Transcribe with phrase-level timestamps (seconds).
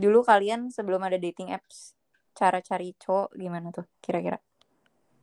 [0.00, 1.94] dulu kalian sebelum ada dating apps
[2.34, 4.40] cara cari cowok gimana tuh kira-kira?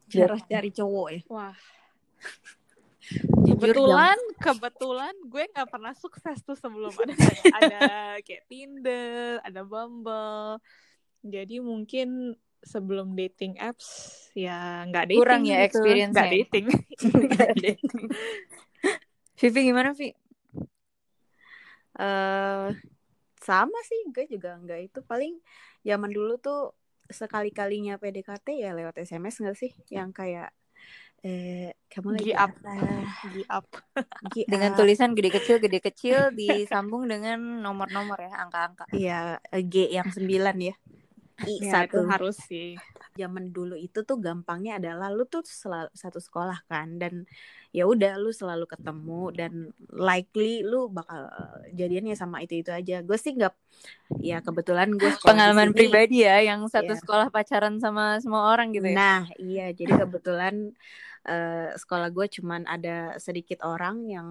[0.07, 1.21] Cara cari cowok ya.
[1.33, 1.55] Wah.
[3.47, 7.15] Kebetulan kebetulan gue nggak pernah sukses tuh sebelum ada
[7.55, 7.79] ada
[8.19, 10.59] kayak Tinder, ada Bumble.
[11.23, 15.79] Jadi mungkin sebelum dating apps ya nggak dating Kurang ya gitu.
[15.79, 16.11] experience-nya.
[16.19, 16.65] nggak dating.
[17.31, 18.07] Nggak dating.
[19.37, 20.09] Vivi gimana Vi?
[21.97, 22.67] eh
[23.49, 24.99] sama sih, gue juga nggak itu.
[25.11, 25.33] Paling
[25.87, 26.59] zaman dulu tuh
[27.07, 29.71] sekali-kalinya PDKT ya lewat SMS nggak sih?
[29.97, 30.49] Yang kayak
[31.25, 32.51] eh kamu lagi Gi up.
[32.55, 32.73] apa?
[33.31, 33.65] Gi up.
[34.51, 38.85] Dengan tulisan gede kecil gede kecil disambung dengan nomor-nomor ya angka-angka.
[38.91, 40.75] Iya, eh, G yang sembilan ya.
[41.47, 41.97] I Ya, satu.
[42.11, 42.75] harus sih.
[43.17, 47.25] Zaman dulu itu tuh gampangnya adalah lu tuh selalu satu sekolah kan dan
[47.73, 49.53] ya udah lu selalu ketemu dan
[49.89, 51.27] likely lu bakal
[51.73, 53.01] jadiannya sama itu itu aja.
[53.01, 53.53] Gue sih nggak
[54.23, 56.99] ya kebetulan gue Pengalaman pribadi ya yang satu Iya.
[57.01, 58.95] sekolah pacaran sama semua orang gitu ya.
[58.95, 59.65] Nah, iya.
[59.73, 60.55] Jadi kebetulan
[61.27, 64.29] eh, sekolah gue cuman ada sedikit orang yang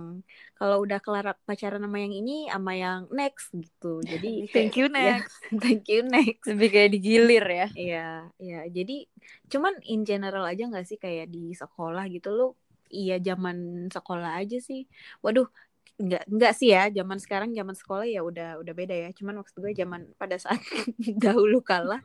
[0.56, 4.00] kalau udah kelar pacaran sama yang ini, sama yang next gitu.
[4.00, 5.36] Jadi Thank you ya, next.
[5.64, 6.48] thank you next.
[6.48, 7.66] Lebih kayak digilir ya.
[7.76, 8.08] Iya,
[8.40, 8.60] iya.
[8.72, 9.06] Jadi
[9.52, 12.48] cuman in general aja nggak sih kayak di sekolah gitu lo?
[12.86, 14.86] Iya, zaman sekolah aja sih.
[15.20, 15.50] Waduh,
[15.96, 16.88] nggak nggak sih ya.
[16.88, 19.08] Zaman sekarang zaman sekolah ya udah udah beda ya.
[19.12, 20.60] Cuman maksud gue zaman pada saat
[21.24, 22.00] dahulu kala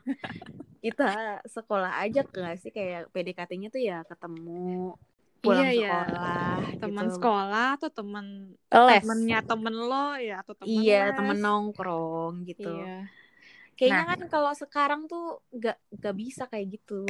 [0.82, 1.14] kita
[1.46, 4.98] sekolah aja nggak sih kayak PDKT-nya tuh ya ketemu
[5.38, 5.90] pulang Iya, iya.
[5.94, 7.16] sekolah Teman gitu.
[7.18, 8.26] sekolah atau teman
[8.66, 11.18] temennya temen lo ya atau temen Iya, les.
[11.18, 12.70] temen nongkrong gitu.
[12.74, 13.06] Iya.
[13.78, 14.10] Kayaknya Nah.
[14.14, 17.06] kan kalau sekarang tuh nggak nggak bisa kayak gitu.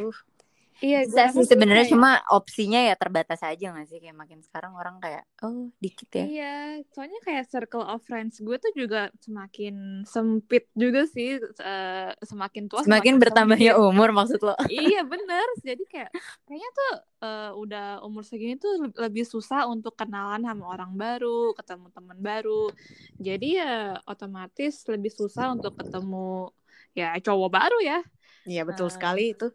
[0.86, 4.96] Iya, Bisa sih sebenarnya cuma opsinya ya terbatas aja gak sih kayak makin sekarang orang
[5.04, 6.28] kayak oh dikit ya.
[6.28, 6.44] Iya,
[6.94, 9.74] soalnya kayak circle of friends gue tuh juga semakin
[10.14, 11.28] sempit juga sih,
[11.66, 13.78] eh, semakin tua Semakin bertambahnya sempit.
[13.78, 14.54] umur maksud lo.
[14.72, 16.10] Iya bener, jadi kayak
[16.46, 16.90] kayaknya tuh
[17.26, 21.28] eh, udah umur segini tuh le- lebih susah untuk kenalan sama orang baru,
[21.58, 22.52] ketemu teman baru.
[23.28, 23.66] Jadi ya
[24.12, 26.18] otomatis lebih susah untuk ketemu
[27.00, 27.98] ya cowok baru ya.
[28.50, 29.46] Iya betul Eh, sekali itu.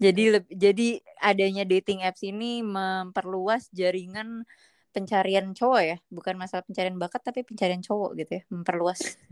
[0.00, 0.88] Jadi jadi
[1.20, 4.48] adanya dating apps ini memperluas jaringan
[4.96, 9.00] pencarian cowok ya, bukan masalah pencarian bakat tapi pencarian cowok gitu ya, memperluas.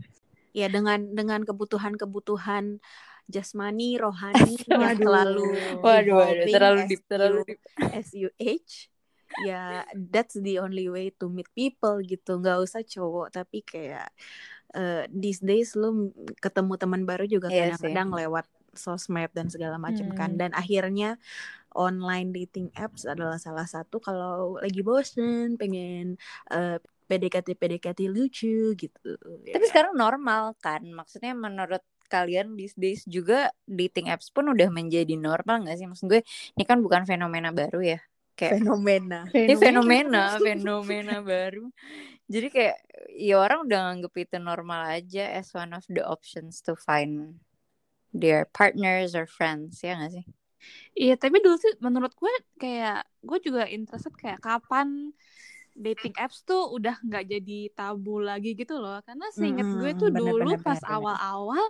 [0.49, 2.81] Ya dengan dengan kebutuhan-kebutuhan
[3.29, 4.97] jasmani, rohani yang Waduh.
[4.97, 5.47] selalu
[5.85, 7.61] Waduh, waduh, terlalu deep, terlalu deep.
[8.41, 8.89] age.
[9.45, 12.41] Ya that's the only way to meet people gitu.
[12.41, 14.09] Nggak usah cowok tapi kayak
[14.73, 16.09] eh, these days lu
[16.41, 20.35] ketemu teman baru juga Iya kadang-kadang lewat sosmed dan segala macam kan.
[20.35, 20.39] Hmm.
[20.39, 21.17] Dan akhirnya
[21.77, 26.17] online dating apps adalah salah satu kalau lagi bosen pengen
[26.49, 26.77] eh,
[27.09, 29.11] PDKT PDKT lucu gitu.
[29.49, 35.17] Tapi sekarang normal kan, maksudnya menurut kalian these days juga dating apps pun udah menjadi
[35.17, 35.89] normal gak sih?
[35.89, 36.21] Maksud gue
[36.57, 37.99] ini kan bukan fenomena baru ya.
[38.37, 39.25] Kayak fenomena.
[39.33, 41.69] ini fenomena, fenomena baru.
[42.29, 42.77] Jadi kayak
[43.17, 47.41] ya orang udah nganggep itu normal aja as one of the options to find
[48.13, 50.25] their partners or friends ya gak sih?
[50.97, 55.15] Iya, tapi dulu sih menurut gue kayak gue juga interested kayak kapan
[55.79, 58.99] dating apps tuh udah nggak jadi tabu lagi gitu loh.
[59.07, 61.63] Karena seinget gue tuh bener, dulu bener, pas awal-awal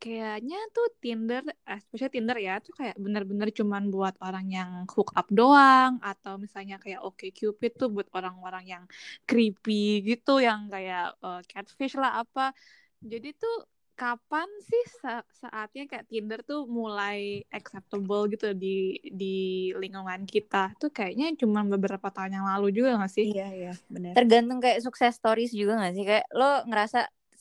[0.00, 5.28] kayaknya tuh Tinder, especially Tinder ya, tuh kayak bener-bener cuman buat orang yang hook up
[5.28, 8.84] doang atau misalnya kayak Oke Cupid tuh buat orang-orang yang
[9.28, 12.56] creepy gitu, yang kayak eh, catfish lah apa.
[13.04, 13.56] Jadi tuh
[14.00, 19.34] kapan sih sa- saatnya kayak Tinder tuh mulai acceptable gitu di di
[19.76, 23.26] lingkungan kita tuh kayaknya cuma beberapa tahun yang lalu juga gak sih?
[23.28, 24.12] Iya iya benar.
[24.16, 26.04] Tergantung kayak sukses stories juga gak sih?
[26.08, 27.00] Kayak lo ngerasa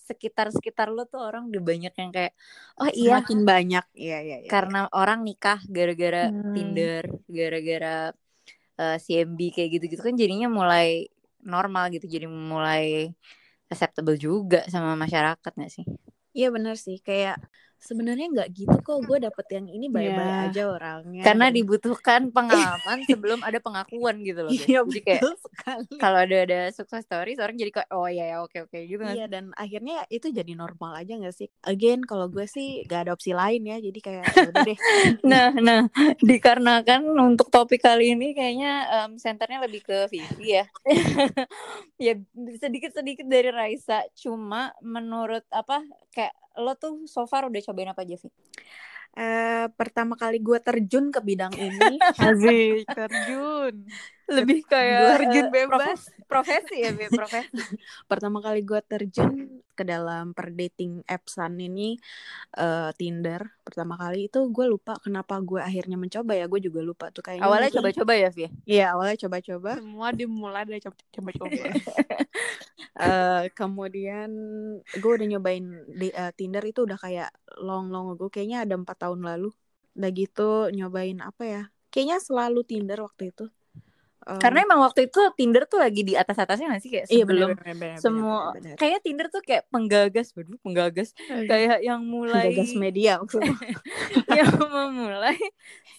[0.09, 2.33] sekitar-sekitar lo tuh orang udah banyak yang kayak
[2.81, 3.85] oh iya Semakin banyak.
[3.95, 4.49] Iya iya iya.
[4.51, 6.51] karena orang nikah gara-gara Hmm.
[6.51, 7.95] Tinder, gara-gara
[8.81, 11.07] eh, CMB kayak gitu-gitu kan jadinya mulai
[11.39, 13.13] normal gitu, jadi mulai
[13.71, 15.85] acceptable juga sama masyarakat gak sih?
[16.39, 17.35] Iya benar sih kayak
[17.79, 20.47] sebenarnya nggak gitu kok gue dapet yang ini baik-baik Iya.
[20.51, 21.23] aja orangnya.
[21.23, 24.51] Karena dibutuhkan pengalaman sebelum ada pengakuan gitu loh.
[24.51, 25.21] Iya Jadi kayak
[25.97, 29.15] kalau ada ada sukses stories orang jadi kayak oh iya ya oke oke gitu kan.
[29.15, 31.47] Iya dan akhirnya itu jadi normal aja gak sih?
[31.63, 34.77] Again kalau gue sih gak ada opsi lain ya jadi kayak ya udah deh.
[35.29, 35.81] Nah, nah,
[36.19, 40.65] dikarenakan untuk topik kali ini kayaknya em, senternya lebih ke Vivi ya.
[42.05, 42.13] ya
[42.59, 44.03] sedikit-sedikit dari Raisa.
[44.15, 48.29] Cuma menurut apa kayak lo tuh so far udah cobain apa aja Vi?
[49.19, 53.75] Eh, pertama kali gue terjun ke bidang ini Asik, terjun.
[54.29, 55.79] Lebih kayak Terjun eh, bebas.
[55.81, 57.49] profes- profesi ya, Vi, profesi.
[58.05, 61.97] pertama kali gue terjun ke dalam per dating appsan ini
[62.59, 63.41] uh, Tinder.
[63.65, 67.47] Pertama kali itu gue lupa kenapa gue akhirnya mencoba ya gue juga lupa tuh kayaknya
[67.47, 68.49] awalnya coba-coba ya Via?
[68.67, 69.71] Iya awalnya coba-coba.
[69.81, 71.63] Semua dimulai dari coba-coba.
[72.99, 74.29] Uh, kemudian
[74.83, 77.29] gue udah nyobain di uh, Tinder itu udah kayak
[77.63, 79.49] long long gue kayaknya ada empat tahun lalu.
[79.97, 83.49] Udah gitu nyobain apa ya kayaknya selalu Tinder waktu itu
[84.37, 87.25] karena emang waktu itu Tinder tuh lagi di atas atasnya nggak sih kayak sebelum iya,
[87.25, 88.75] bener, bener, bener, semua bener, bener.
[88.77, 91.09] kayak Tinder tuh kayak penggagas, waduh penggagas
[91.49, 93.13] kayak yang mulai penggagas media
[94.37, 95.39] yang memulai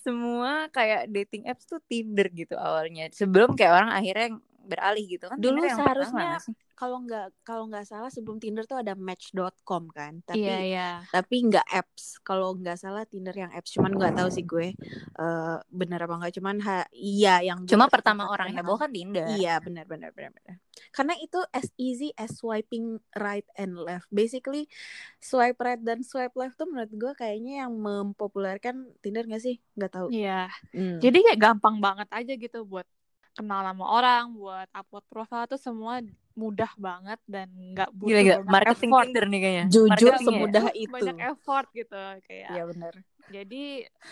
[0.00, 3.12] semua kayak dating apps tuh Tinder gitu awalnya.
[3.12, 4.38] Sebelum kayak orang akhirnya
[4.71, 5.37] beralih gitu kan.
[5.37, 6.39] Dulu seharusnya
[6.79, 10.23] kalau nggak kalau nggak salah sebelum Tinder tuh ada Match.com kan.
[10.25, 10.97] Tapi yeah, yeah.
[11.11, 12.23] tapi nggak apps.
[12.23, 14.73] Kalau nggak salah Tinder yang apps cuman nggak tahu sih gue
[15.19, 16.33] uh, bener apa nggak.
[16.39, 19.27] Cuman ha, iya yang cuma pertama orang heboh kan Tinder.
[19.35, 20.57] Iya benar benar benar benar
[20.91, 24.09] karena itu as easy as swiping right and left.
[24.09, 24.67] Basically
[25.21, 29.61] swipe right dan swipe left tuh menurut gue kayaknya yang mempopulerkan Tinder nggak sih?
[29.77, 30.09] Nggak tahu.
[30.11, 30.49] Iya.
[30.73, 30.99] Hmm.
[31.03, 32.87] jadi kayak gampang banget aja gitu buat
[33.41, 36.05] kenal sama orang buat upload profile tuh semua
[36.37, 38.37] mudah banget dan nggak butuh gila, gila.
[38.45, 39.05] marketing effort.
[39.09, 40.73] Tinder nih kayaknya jujur marketing semudah ya.
[40.77, 42.93] itu banyak effort gitu kayak iya benar
[43.31, 43.65] jadi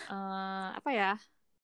[0.09, 1.11] uh, apa ya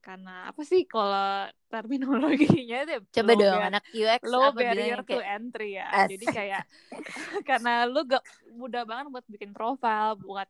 [0.06, 5.26] karena apa sih kalau terminologinya itu coba dong anak UX low barrier to kayak...
[5.34, 6.10] entry ya As.
[6.14, 6.64] jadi kayak
[7.50, 8.22] karena lu gak
[8.54, 10.46] mudah banget buat bikin profile buat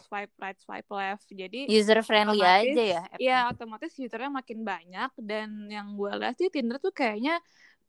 [0.00, 1.26] swipe right swipe left.
[1.32, 5.10] Jadi user friendly aja ya iya otomatis usernya makin banyak.
[5.20, 7.40] Dan yang gue lihat sih Tinder tuh kayaknya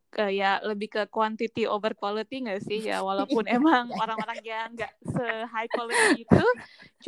[0.07, 2.80] kayak lebih ke quantity over quality gak sih?
[2.88, 6.48] Ya walaupun emang orang-orang yang nggak se high quality itu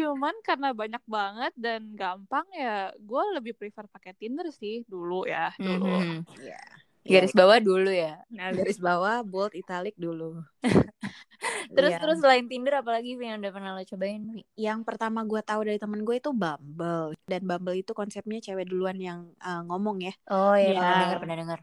[0.04, 5.56] cuman karena banyak banget dan gampang ya gue lebih prefer pakai Tinder sih dulu ya
[5.56, 5.88] dulu.
[5.88, 6.20] Mm -hmm.
[6.44, 6.89] yeah.
[7.10, 10.46] Garis bawah dulu ya nah, garis bawah bold italic dulu
[11.76, 12.02] terus yeah.
[12.02, 14.22] terus selain Tinder apalagi yang udah pernah lo cobain
[14.54, 18.98] yang pertama gue tahu dari temen gue itu Bumble dan Bumble itu konsepnya cewek duluan
[19.00, 20.82] yang uh, ngomong ya oh iya yeah.
[20.82, 21.62] pernah dengar pernah dengar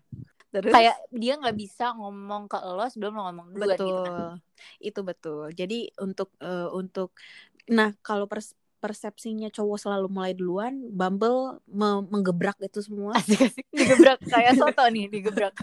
[0.56, 3.88] Terus kayak dia nggak bisa ngomong ke lo sebelum lo ngomong duluan betul.
[3.88, 4.32] gitu kan.
[4.80, 5.46] Itu betul.
[5.52, 7.12] Jadi untuk uh, untuk
[7.66, 8.56] nah kalau pers
[8.86, 13.18] persepsinya cowok selalu mulai duluan, Bumble me menggebrak itu semua.
[13.18, 15.58] Asik-asik digebrak kayak soto nih, digebrak.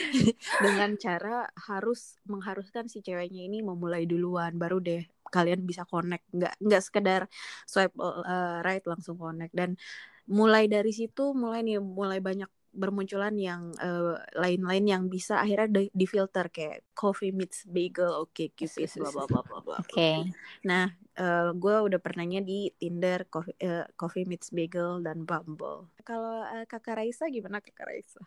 [0.64, 6.24] Dengan cara harus mengharuskan si ceweknya ini memulai duluan, baru deh kalian bisa connect.
[6.32, 7.20] Nggak nggak sekedar
[7.68, 9.76] swipe uh, right langsung connect dan
[10.24, 15.82] mulai dari situ mulai nih mulai banyak bermunculan yang uh, lain-lain yang bisa akhirnya di,
[15.92, 19.76] di filter kayak coffee meets bagel, oke okay, cupid, bla bla bla bla bla.
[19.84, 19.92] Oke.
[19.92, 20.18] Okay.
[20.64, 20.88] Nah,
[21.20, 25.92] uh, gue udah pernahnya di Tinder, coffee, uh, coffee meets bagel dan Bumble.
[26.02, 28.22] Kalau uh, kakak Raisa gimana kakak Raisa?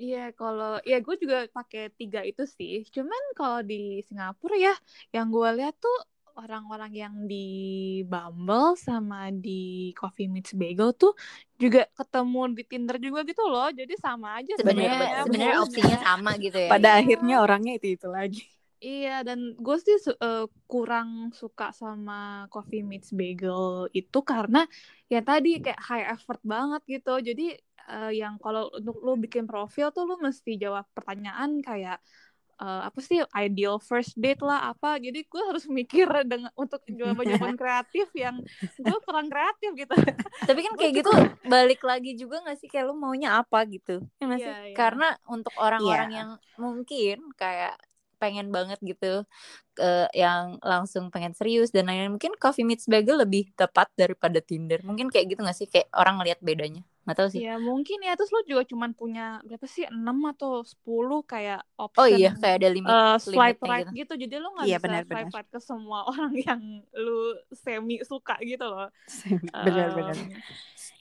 [0.00, 2.82] Iya, kalau ya gue juga pakai tiga itu sih.
[2.90, 4.74] Cuman kalau di Singapura ya,
[5.14, 5.98] yang gue lihat tuh
[6.36, 11.12] orang-orang yang di Bumble sama di Coffee Meets Bagel tuh
[11.56, 13.68] juga ketemu di Tinder juga gitu loh.
[13.70, 16.70] Jadi sama aja sebenarnya sebenarnya opsinya sama gitu ya.
[16.70, 18.44] Pada akhirnya orangnya itu itu lagi.
[18.82, 24.66] Iya dan gue sih uh, kurang suka sama Coffee Meets Bagel itu karena
[25.06, 27.14] ya tadi kayak high effort banget gitu.
[27.22, 27.54] Jadi
[27.86, 32.02] uh, yang kalau untuk lo bikin profil tuh lo mesti jawab pertanyaan kayak
[32.62, 35.02] uh, apa sih ideal first date lah apa.
[35.02, 38.38] Jadi gue harus mikir dengan untuk jawaban-jawaban kreatif yang
[38.78, 39.94] gue kurang kreatif gitu.
[40.48, 41.10] Tapi kan kayak gitu
[41.50, 44.76] balik lagi juga gak sih kayak lu maunya apa gitu ya yeah, yeah.
[44.76, 46.18] karena untuk orang-orang yeah.
[46.22, 47.74] yang mungkin kayak
[48.22, 49.26] pengen banget gitu
[49.74, 54.78] ke yang langsung pengen serius dan lain-lain mungkin Coffee Meets Bagel lebih tepat daripada Tinder.
[54.86, 55.66] Mungkin kayak gitu gak sih?
[55.66, 57.40] Kayak orang ngeliat bedanya nggak tahu sih.
[57.42, 58.14] Ya mungkin ya.
[58.14, 59.86] Terus lo juga cuman punya berapa sih?
[59.90, 64.14] Enam atau sepuluh kayak option oh iya kayak ada limit uh, swipe right gitu.
[64.14, 65.34] gitu jadi lo nggak iya, bisa bener, swipe bener.
[65.34, 66.62] right ke semua orang yang
[66.94, 68.88] lo semi suka gitu loh.
[69.50, 70.30] Benar-benar um,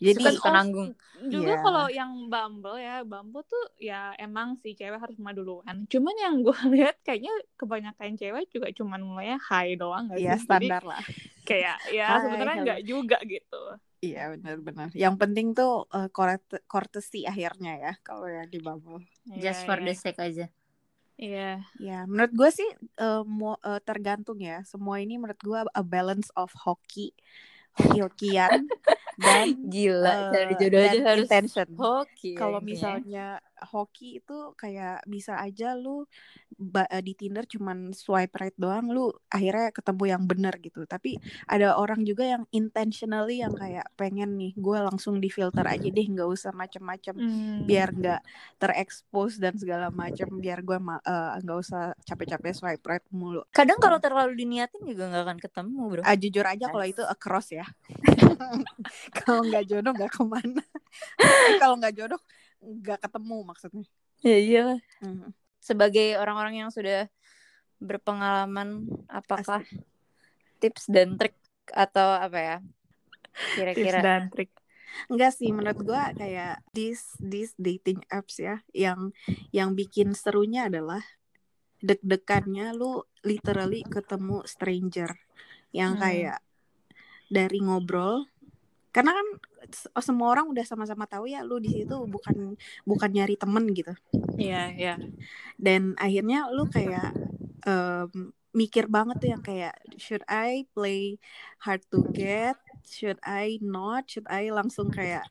[0.01, 0.89] jadi suka, suka nanggung.
[1.29, 1.61] juga yeah.
[1.61, 5.85] kalau yang Bumble ya Bumble tuh ya emang si cewek harus mulai duluan.
[5.85, 10.41] Cuman yang gue lihat kayaknya kebanyakan cewek juga cuman mulainya high doang gak iya, sih?
[10.41, 11.01] Ya, standar lah.
[11.41, 13.61] kayak ya sebenarnya nggak juga gitu
[14.01, 14.89] Iya benar-benar.
[14.97, 16.09] Yang penting tuh uh,
[16.65, 19.05] courtesy akhirnya ya kalau yang di Bumble.
[19.37, 19.85] Just yeah, for yeah.
[19.85, 20.45] the sake aja.
[21.21, 21.37] Iya.
[21.37, 21.57] Yeah.
[21.77, 24.65] Ya, menurut gue sih uh, mau uh, tergantung ya.
[24.65, 27.13] Semua ini menurut gue a balance of hoki,
[27.77, 28.65] hoki-hokian
[29.21, 31.67] dan gila uh, cari jodoh aja harus intention.
[31.77, 32.33] Hoki.
[32.33, 33.37] Kalau misalnya
[33.69, 36.03] hoki itu kayak bisa aja lu
[36.57, 40.83] ba- eh, di Tinder cuman swipe right doang lu akhirnya ketemu yang benar gitu.
[40.89, 45.87] Tapi ada orang juga yang intentionally yang kayak pengen nih gue langsung di filter aja
[45.87, 47.67] deh nggak usah macem-macem Hmm.
[47.69, 48.21] biar nggak
[48.57, 51.03] terekspos dan segala macam biar gue ma-
[51.41, 53.45] nggak usah capek-capek swipe right mulu.
[53.53, 56.01] Kadang kalau terlalu diniatin juga nggak akan ketemu, Bro.
[56.05, 57.65] Ah, jujur aja kalau itu across ya.
[59.23, 60.63] Kalau nggak jodoh nggak ke mana.
[61.61, 62.21] Kalau nggak jodoh
[62.61, 63.85] nggak ketemu maksudnya
[64.21, 64.79] Ya iyalah.
[65.01, 65.33] Mhm.
[65.57, 67.09] Sebagai orang-orang yang sudah
[67.81, 69.65] berpengalaman, apakah
[70.61, 71.33] tips dan trik
[71.73, 72.57] atau apa ya?
[72.61, 74.53] Tips Kira-kira dan trik.
[75.09, 79.09] Enggak sih menurut gua kayak this this dating apps ya yang
[79.49, 81.01] yang bikin serunya adalah
[81.81, 85.17] deg-degannya lu literally ketemu stranger
[85.73, 86.03] yang Hmm.
[86.05, 86.37] kayak
[87.25, 88.29] dari ngobrol
[88.93, 89.27] karena kan
[89.63, 93.93] s- semua orang udah sama-sama tahu ya lu di situ bukan bukan nyari temen gitu
[94.33, 94.95] Iya, iya.
[95.55, 97.13] dan akhirnya lu kayak
[97.61, 98.09] em,
[98.51, 101.21] mikir banget tuh yang kayak should I play
[101.59, 105.23] hard to get should I not should I langsung kayak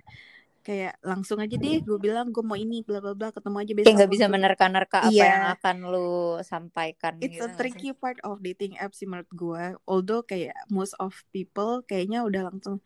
[0.60, 3.87] kayak langsung aja deh gue bilang gue mau ini bla bla bla ketemu aja besok
[3.88, 5.25] kayak nggak bisa menerka-nerka apa Iya.
[5.26, 6.10] yang akan lu
[6.44, 9.64] sampaikan It's gitu a tricky part of dating apps sih menurut gue.
[9.84, 12.84] Although kayak most of people kayaknya udah langsung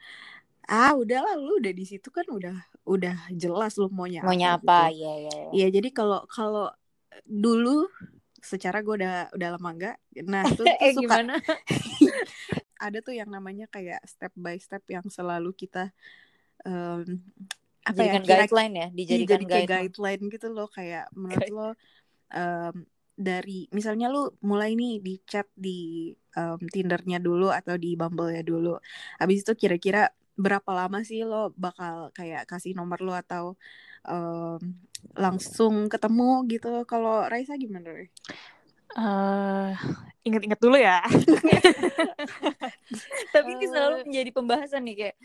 [0.69, 2.57] ah udahlah lu udah di situ kan udah
[2.89, 4.79] udah jelas lu maunya maunya apa apa?
[4.93, 5.05] gitu.
[5.05, 5.51] ya ya ya.
[5.53, 6.69] Iya jadi kalau kalau
[7.25, 7.89] dulu
[8.45, 9.97] secara gue udah udah lama enggak
[10.29, 11.35] nah itu eh suka gimana?
[12.85, 15.89] Ada tuh yang namanya kayak step by step yang selalu kita
[16.69, 17.25] em,
[17.85, 18.89] apa ya guideline ya?
[18.89, 19.73] Iya, dijadikan jadi kayak guideline.
[19.89, 21.69] guideline gitu loh kayak menurut lo
[22.29, 28.45] em, dari misalnya lu mulai nih di chat di em, Tindernya dulu atau di Bumble-nya
[28.45, 28.77] dulu
[29.17, 33.55] habis itu kira-kira berapa lama sih lo bakal kayak kasih nomor lo atau
[34.05, 34.59] em,
[35.15, 38.09] langsung ketemu gitu kalau Raisa gimana Ray?
[38.95, 39.71] Eh,
[40.23, 41.03] ingat-ingat dulu ya.
[43.35, 43.71] tapi ini Eh.
[43.71, 45.17] selalu menjadi pembahasan nih kayak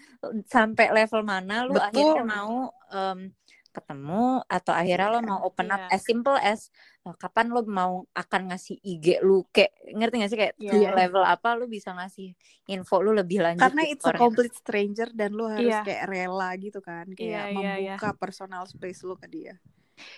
[0.48, 1.86] sampai level mana lu Betul.
[1.86, 2.54] akhirnya mau
[2.90, 3.20] em,
[3.80, 5.96] ketemu atau akhirnya lo mau open up Iya.
[5.96, 6.68] as simple as
[7.04, 10.72] eh, kapan lo mau akan ngasih IG lu kayak ngerti gak sih kayak Iya.
[10.72, 12.36] to level apa lu bisa ngasih
[12.68, 14.24] info lu lebih lanjut karena it's a orang itu.
[14.28, 15.82] complete stranger dan lu harus Iya.
[15.88, 17.96] kayak rela gitu kan kayak Iya, iya, iya.
[17.96, 19.56] membuka personal space lu ke dia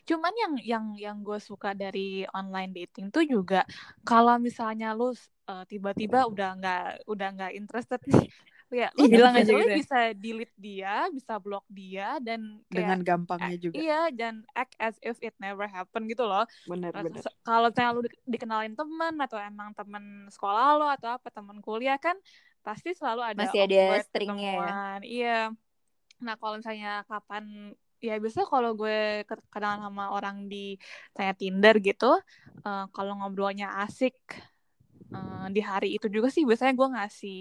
[0.05, 3.65] Cuman yang yang yang gue suka dari online dating tuh juga
[4.05, 5.09] kalau misalnya lu
[5.49, 8.29] eh, tiba-tiba udah nggak udah nggak interested nih,
[8.71, 12.99] ya lu Ih, bilang bisa, aja gitu bisa delete dia, bisa block dia dan dengan
[12.99, 16.43] kayak gampangnya eh, juga iya dan act as if it never happened gitu loh.
[16.69, 21.27] benar-benar Se- Kalau misalnya lu di- dikenalin temen atau emang temen sekolah lo atau apa
[21.33, 22.15] temen kuliah kan
[22.61, 24.73] pasti selalu ada Masih ada stringnya ya?
[25.03, 25.37] Iya.
[26.21, 30.77] Nah kalau misalnya kapan ya biasa kalau gue ke- kenalan sama orang di
[31.13, 32.05] kayak Tinder gitu,
[32.65, 34.15] eh, kalau ngobrolnya asik
[35.15, 37.39] eh, di hari itu juga sih biasanya gue ngasih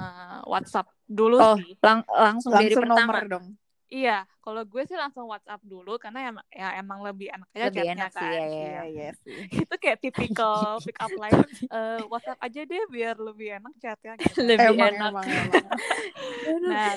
[0.00, 1.70] eh, WhatsApp dulu Oh, sih.
[1.84, 3.46] lang- langsung, dari langsung pertama nomor dong
[3.92, 7.84] Iya, kalau gue sih langsung WhatsApp dulu karena em- ya, emang lebih enak aja lebih
[7.84, 8.32] chatnya enak sih kan.
[8.32, 8.64] ya, ya.
[8.64, 9.36] iya iya sih
[9.68, 11.36] Itu kayak typical pick up line
[11.76, 14.40] eh, WhatsApp aja deh biar lebih enak chatnya gitu.
[14.48, 15.64] lebih emang, enak emang emang
[16.72, 16.90] Nah,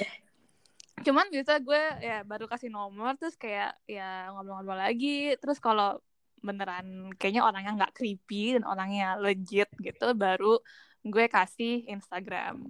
[1.05, 5.35] cuman biasa gue ya baru kasih nomor terus kayak ya ngobrol-ngobrol lagi.
[5.41, 5.99] Terus kalau
[6.41, 10.59] beneran kayaknya orangnya nggak creepy dan orangnya legit gitu, baru
[11.05, 12.65] gue kasih Instagram.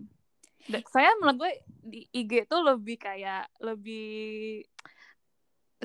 [0.89, 1.51] Saya menurut gue
[1.85, 4.65] di IG tuh lebih kayak lebih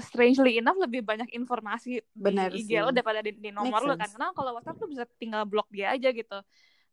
[0.01, 2.81] strangely enough lebih banyak informasi Benar di IG sih.
[2.81, 5.93] lo daripada di, di nomor lo kan karena kalau WhatsApp lo bisa tinggal blok dia
[5.93, 6.41] aja gitu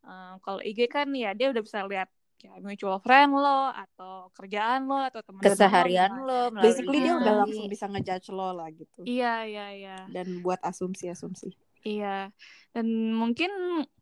[0.08, 4.86] Eh, kalau IG kan ya dia udah bisa lihat kayak mutual friend lo atau kerjaan
[4.86, 9.02] lo atau teman keseharian lo melalui basically dia udah langsung bisa ngejudge lo lah gitu.
[9.04, 9.98] Iya iya iya.
[10.08, 11.58] Dan buat asumsi-asumsi.
[11.82, 12.30] Iya.
[12.72, 13.50] Dan mungkin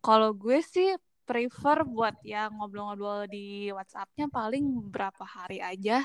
[0.03, 6.03] kalau gue sih prefer buat ya ngobrol-ngobrol di WhatsAppnya paling berapa hari aja.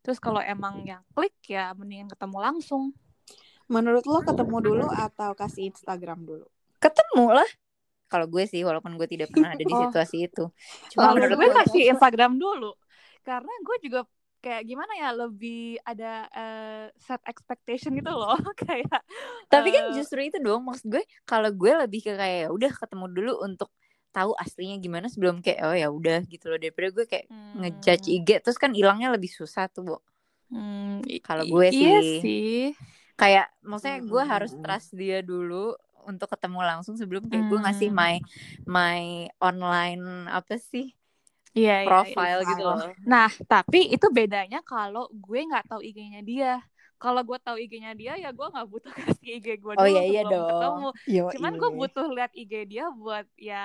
[0.00, 2.94] Terus kalau emang yang klik ya mendingan ketemu langsung.
[3.66, 6.46] Menurut lo ketemu dulu atau kasih Instagram dulu?
[6.78, 7.48] Ketemu lah
[8.14, 9.82] kalau gue sih walaupun gue tidak pernah ada di Oh.
[9.90, 10.44] situasi itu
[10.94, 12.70] cuma menurut gue gue kasih Instagram dulu
[13.26, 14.00] karena gue juga
[14.38, 19.02] kayak gimana ya lebih ada eh, set expectation gitu loh kayak
[19.48, 22.70] tapi kan eh, justru itu dong maksud gue kalau gue lebih ke kayak ya udah
[22.70, 23.72] ketemu dulu untuk
[24.12, 28.06] tahu aslinya gimana sebelum kayak oh ya udah gitu loh daripada gue kayak hmm, ngejudge
[28.06, 29.96] IG terus kan hilangnya lebih susah tuh Bo.
[30.52, 32.20] hmm, Kalau gue iya sih.
[32.22, 32.54] sih
[33.16, 34.62] kayak maksudnya gue harus Hmm.
[34.62, 37.98] trust dia dulu untuk ketemu langsung sebelum kayak gue ngasih Hmm.
[37.98, 38.14] my
[38.66, 39.02] my
[39.40, 40.86] online apa sih
[41.54, 42.14] iya iya, iya.
[42.14, 42.90] profile gitu profile.
[42.90, 46.52] loh Nah, tapi itu bedanya kalau gue nggak tahu IG-nya dia.
[46.96, 50.22] kalau gue tahu IG-nya dia ya gue nggak butuh kasih IG gue Oh, iya, iya
[50.24, 50.48] dong.
[50.50, 51.60] ketemu Yo, cuman iya.
[51.60, 53.62] gue butuh lihat IG dia buat ya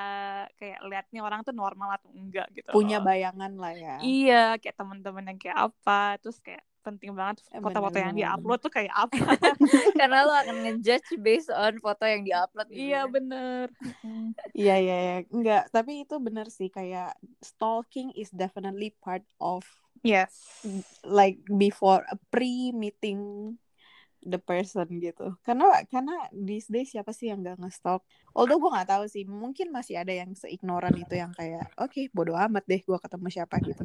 [0.54, 3.06] kayak liatnya orang tuh normal atau enggak gitu punya loh.
[3.06, 3.96] bayangan lah ya.
[4.02, 7.44] iya kayak teman-teman yang kayak apa terus kayak penting banget.
[7.52, 9.16] Foto-foto bener, yang bener, diupload tuh kayak apa?
[10.00, 13.12] Karena lo akan ngejudge based on foto yang diupload gitu iya ya.
[13.12, 13.66] bener.
[14.56, 15.16] Iya iya iya.
[15.30, 19.64] enggak, tapi itu benar sih kayak stalking is definitely part of
[20.02, 20.64] yes.
[21.06, 23.56] like before a pre-meeting
[24.22, 25.36] the person gitu.
[25.42, 28.04] Karena karena these days siapa sih yang gak nge-stalk?
[28.32, 32.36] Although gue nggak tahu sih, mungkin masih ada yang seignoran itu yang kayak oke bodo
[32.36, 33.84] amat deh gue ketemu siapa gitu.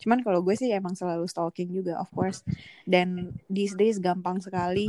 [0.00, 2.40] Cuman kalau gue sih emang selalu stalking juga of course.
[2.82, 4.88] Dan these days gampang sekali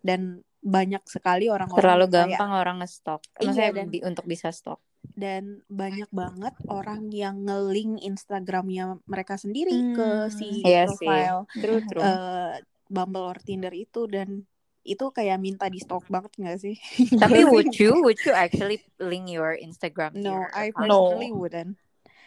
[0.00, 3.20] dan banyak sekali orang-orang Terlalu kayak- gampang orang nge-stalk.
[3.34, 4.78] Iya, Maksudnya dan- bi- untuk bisa stalk.
[5.12, 11.82] dan banyak banget orang yang nge-link Instagramnya mereka sendiri Hmm, ke si iya profile True,
[11.84, 12.00] true.
[12.00, 12.54] eh,
[12.92, 14.44] Bumble or Tinder itu dan
[14.82, 16.76] itu kayak minta di stalk banget nggak sih?
[17.22, 21.78] Tapi would you would you actually link your Instagram to No, your I personally wouldn't.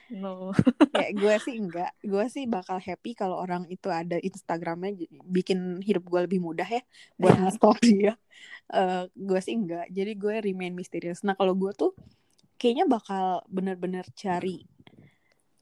[0.07, 0.53] no
[0.93, 1.91] Kayak gue sih enggak.
[2.01, 4.93] Gue sih bakal happy kalau orang itu ada Instagramnya
[5.25, 6.81] bikin hidup gue lebih mudah ya
[7.17, 7.41] buat Iya.
[7.43, 8.13] nge-stalk dia.
[8.71, 9.89] Eh, gue sih enggak.
[9.91, 11.25] Jadi gue remain misterius.
[11.27, 11.91] Nah kalau gue tuh
[12.55, 14.63] kayaknya bakal bener-bener cari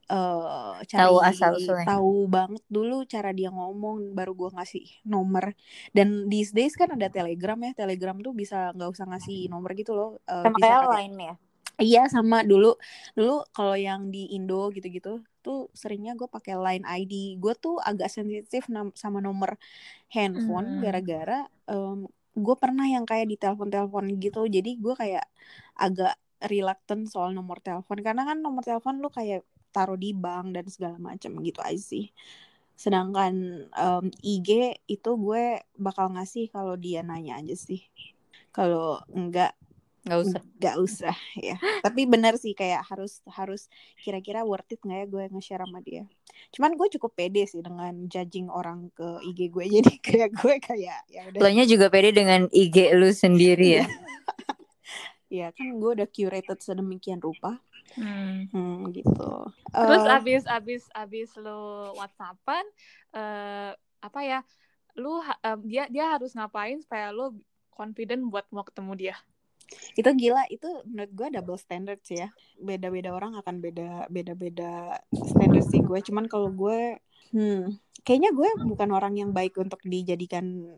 [0.04, 1.86] eh cari Tahu asal-usulnya.
[1.88, 5.56] tahu banget dulu cara dia ngomong baru gue ngasih nomor
[5.92, 9.96] dan these days kan ada telegram ya telegram tuh bisa nggak usah ngasih nomor gitu
[9.96, 11.36] loh Eh, Sama bisa kayak lain ya.
[11.74, 12.78] Iya sama dulu
[13.18, 17.42] dulu kalau yang di Indo gitu-gitu tuh seringnya gue pakai Line ID.
[17.42, 19.58] Gue tuh agak sensitif sama nomor
[20.10, 20.82] handphone Hmm.
[20.86, 21.50] gara-gara
[22.34, 24.46] gue pernah yang kayak di telepon-telepon gitu.
[24.46, 25.26] Jadi gue kayak
[25.74, 29.42] agak reluctant soal nomor telepon karena kan nomor telepon lu kayak
[29.74, 32.14] taruh di bank dan segala macam gitu aja sih.
[32.78, 37.82] Sedangkan em, IG itu gue bakal ngasih kalau dia nanya aja sih.
[38.54, 39.58] Kalau enggak
[40.04, 40.42] Nggak usah.
[40.60, 41.56] Gak usah ya.
[41.80, 43.72] Tapi benar sih kayak harus harus
[44.04, 46.04] kira-kira worth it nggak ya gue nge-share sama dia.
[46.52, 49.64] Cuman gue cukup pede sih dengan judging orang ke IG gue.
[49.80, 51.40] Jadi kayak gue kayak ya udah.
[51.40, 53.88] Lo nya juga pede dengan IG lu sendiri ya.
[55.34, 57.58] Ya kan gue udah curated sedemikian rupa.
[57.96, 58.50] Hmm.
[58.52, 59.28] Hmm, gitu.
[59.82, 62.66] Terus Eh, abis abis abis lo WhatsAppan
[63.18, 63.72] eh
[64.08, 64.40] apa ya?
[65.02, 67.34] Lu em, dia dia harus ngapain supaya lo
[67.74, 69.16] confident buat mau ketemu dia?
[70.00, 72.30] itu gila itu menurut gue double standard sih ya.
[72.58, 75.00] Beda-beda orang akan beda beda-beda
[75.32, 76.00] standard sih gue.
[76.08, 76.98] Cuman kalau gue
[77.34, 80.76] hmm kayaknya gue bukan orang yang baik untuk dijadikan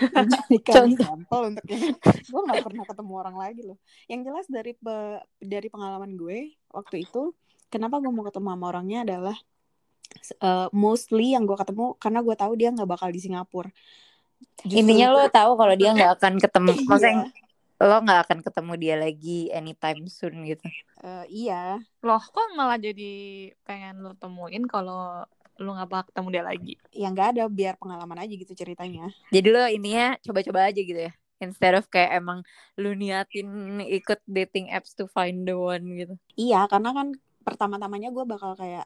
[0.00, 1.04] dijadikan Contoh.
[1.04, 1.82] sampel untuk yang
[2.32, 7.04] gue nggak pernah ketemu orang lagi loh yang jelas dari pe- dari pengalaman gue waktu
[7.04, 7.36] itu
[7.68, 9.36] kenapa gue mau ketemu sama orangnya adalah
[10.40, 13.70] eh, mostly yang gue ketemu karena gue tahu dia nggak bakal di Singapura
[14.64, 16.70] Justru Intinya lo tahu kalau dia nggak akan ketemu.
[16.76, 16.88] Iya.
[16.88, 17.16] Maksudnya
[17.80, 20.68] lo nggak akan ketemu dia lagi anytime soon gitu.
[21.00, 23.12] eh, iya Loh, kok malah jadi
[23.64, 25.24] pengen lo temuin kalau
[25.60, 26.74] lo nggak bakal ketemu dia lagi?
[26.90, 31.12] yang nggak ada biar pengalaman aja gitu ceritanya Jadi lo ininya coba-coba aja gitu ya.
[31.40, 32.44] Instead of kayak emang
[32.76, 36.14] lu niatin ikut dating apps to find the one gitu.
[36.38, 37.06] Iya, karena kan
[37.46, 38.84] pertama-tamanya gue bakal kayak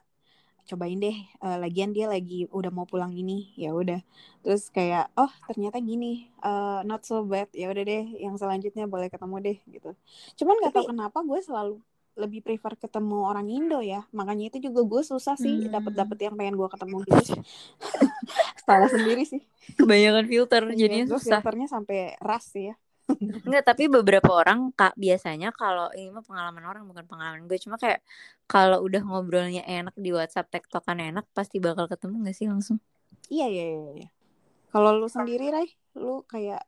[0.69, 1.17] cobain deh.
[1.45, 3.99] eh, lagian dia lagi udah mau pulang ini, ya udah.
[4.43, 6.07] Terus kayak oh ternyata gini,
[6.45, 7.49] eh, not so bad.
[7.53, 9.89] Ya udah deh, yang selanjutnya boleh ketemu deh gitu.
[10.39, 11.75] Cuman gak tau kenapa gue selalu
[12.15, 14.07] lebih prefer ketemu orang Indo ya.
[14.11, 15.71] Makanya itu juga gue susah sih Hmm.
[15.71, 17.35] dapet dapet yang pengen gue ketemu gitu.
[18.63, 19.43] Salah sendiri sih.
[19.75, 21.39] Kebanyakan filter jadinya Iya, gue susah.
[21.39, 22.75] filternya sampai ras sih ya.
[23.45, 27.77] Enggak, tapi beberapa orang kak biasanya kalau ini mah pengalaman orang bukan pengalaman gue cuma
[27.77, 28.01] kayak
[28.45, 32.81] kalau udah ngobrolnya enak di WhatsApp tektokan enak pasti bakal ketemu gak sih langsung?
[33.27, 33.91] Iya iya iya.
[34.01, 34.09] iya.
[34.69, 36.65] Kalau lu sendiri, Ray, lu kayak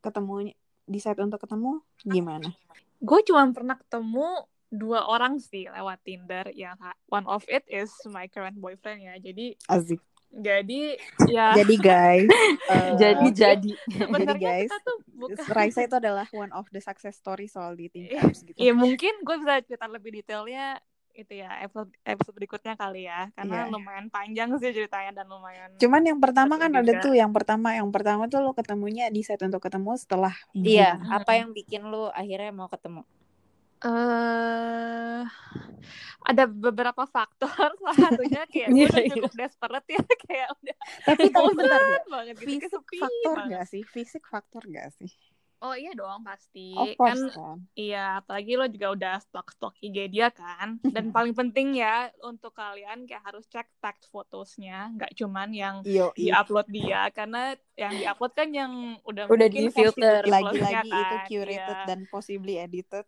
[0.00, 0.52] ketemu
[0.84, 2.50] decide untuk ketemu gimana?
[2.98, 6.50] Gue cuma pernah ketemu dua orang sih lewat Tinder.
[6.50, 6.76] Yang
[7.06, 9.14] one of it is my current boyfriend ya.
[9.16, 10.00] Jadi Asik.
[10.28, 12.28] jadi ya Jadi guys,
[12.68, 13.72] eh, Jadi jadi.
[13.88, 18.10] sebenarnya guys, kita tuh bukan Raisa itu adalah one of the success story soal dating
[18.12, 18.52] apps gitu.
[18.54, 20.76] ya mungkin gue bisa cerita lebih detailnya
[21.10, 23.72] itu ya episode episode berikutnya kali ya karena Iya.
[23.72, 27.00] lumayan panjang sih ceritanya dan lumayan Cuman yang pertama kan ada juga.
[27.00, 31.16] tuh yang pertama yang pertama tuh lo ketemunya decide untuk ketemu setelah Iya, Hmm.
[31.16, 33.00] apa yang bikin lu akhirnya mau ketemu?
[33.84, 35.22] Eh
[36.26, 37.48] ada beberapa faktor
[37.80, 42.36] salah satunya kayak gue udah Iya, cukup desperate ya kayak udah Tapi tapi bentar banget
[42.42, 43.52] gitu Fisik sepi faktor banget.
[43.52, 43.82] gak sih?
[43.84, 45.10] Fisik faktor gak sih?
[45.58, 46.76] Oh iya dong pasti.
[46.76, 47.58] Of kan course kan.
[47.74, 50.76] iya, apalagi lo juga udah stok-stok IG dia kan.
[50.84, 56.12] Dan paling penting ya untuk kalian kayak harus cek tag fotosnya, nggak cuman yang Yo,
[56.12, 61.24] di-upload dia karena yang di-upload kan yang udah Udah versi plus-nya lagi-lagi itu kan.
[61.24, 61.88] curated Iya.
[61.88, 63.06] dan possibly edited.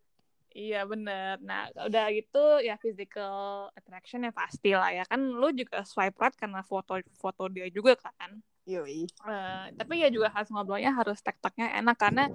[0.58, 1.38] Iya bener.
[1.46, 6.34] Nah udah gitu ya physical attraction ya pasti lah ya kan lu juga swipe right
[6.34, 8.42] karena foto-foto dia juga kan.
[8.66, 9.06] Yoi.
[9.06, 12.26] Eh, tapi ya juga harus ngobrolnya harus tek-teknya enak karena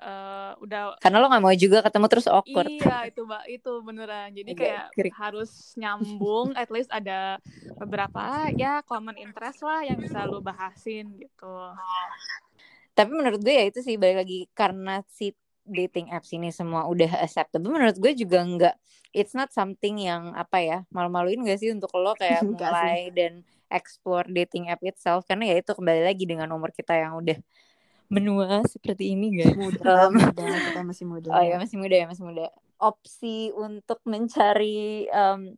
[0.00, 2.72] eh, udah Karena lo nggak mau juga ketemu terus awkward.
[2.72, 4.28] Iya itu mbak itu beneran.
[4.32, 5.12] Jadi Agak kayak krik.
[5.12, 6.56] harus nyambung.
[6.56, 7.36] at least ada
[7.76, 11.54] beberapa ya common interest lah yang bisa lu bahasin gitu.
[12.96, 15.30] Tapi menurut gue ya itu sih balik lagi karena si
[15.68, 17.70] dating apps ini semua udah acceptable.
[17.70, 18.74] Menurut gue juga nggak,
[19.12, 23.32] it's not something yang apa ya malu-maluin gak sih untuk lo kayak Enggak mulai dan
[23.68, 27.36] explore dating app itself karena ya itu kembali lagi dengan umur kita yang udah
[28.08, 29.52] menua seperti ini guys.
[29.52, 31.28] Muda, Um, muda, kita masih muda.
[31.28, 32.48] Oh ya masih muda ya masih muda.
[32.80, 35.52] Opsi untuk mencari um,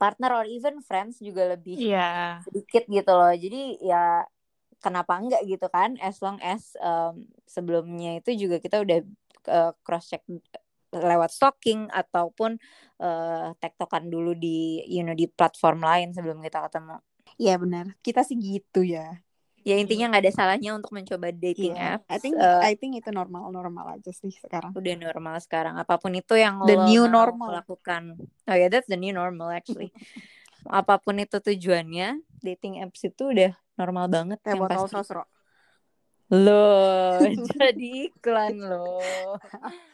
[0.00, 2.40] partner or even friends juga lebih Iya.
[2.48, 3.32] sedikit gitu loh.
[3.36, 4.24] Jadi ya
[4.80, 5.96] kenapa enggak gitu kan?
[6.00, 9.04] As long as um, sebelumnya itu juga kita udah
[9.80, 10.24] cross check
[10.90, 12.54] lewat stalking ataupun
[12.98, 17.02] uh, tektokan dulu di you know di platform lain sebelum kita ketemu.
[17.34, 17.84] Iya benar.
[17.98, 19.18] Kita sih gitu ya.
[19.64, 21.96] Ya intinya nggak ada salahnya untuk mencoba dating Iya.
[21.98, 22.06] apps.
[22.06, 24.70] I think Uh, I think itu normal-normal aja sih sekarang.
[24.70, 27.64] udah normal sekarang apa pun itu yang The lo new normal.
[27.64, 29.88] lakukan oh ya that's the new normal actually
[30.68, 35.22] apa pun itu tujuannya dating apps itu udah normal banget Kayak yang pasti sosro.
[36.30, 37.20] Lo
[37.52, 39.36] jadi iklan lo